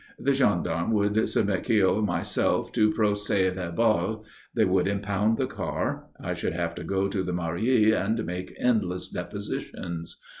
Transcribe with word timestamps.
The 0.17 0.33
gendarmes 0.33 0.91
would 0.95 1.29
submit 1.29 1.63
McKeogh 1.65 1.99
and 1.99 2.07
myself 2.07 2.71
to 2.71 2.89
a 2.89 2.91
procès 2.91 3.53
verbal. 3.53 4.25
They 4.55 4.65
would 4.65 4.87
impound 4.87 5.37
the 5.37 5.45
car. 5.45 6.07
I 6.19 6.33
should 6.33 6.53
have 6.53 6.73
to 6.73 6.83
go 6.83 7.07
to 7.07 7.21
the 7.21 7.33
Mairie 7.33 7.93
and 7.93 8.25
make 8.25 8.55
endless 8.59 9.07
depositions. 9.09 10.19